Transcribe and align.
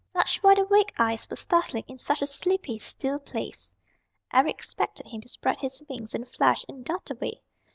Such 0.07 0.41
wide 0.41 0.57
awake 0.57 0.93
eyes 0.97 1.29
were 1.29 1.35
startling 1.35 1.83
in 1.87 1.99
such 1.99 2.23
a 2.23 2.25
sleepy, 2.25 2.79
still 2.79 3.19
place. 3.19 3.75
Eric 4.33 4.55
expected 4.55 5.05
him 5.05 5.21
to 5.21 5.29
spread 5.29 5.57
his 5.59 5.83
wings 5.87 6.15
in 6.15 6.23
a 6.23 6.25
flash 6.25 6.65
and 6.67 6.83
dart 6.83 7.11
away. 7.11 7.43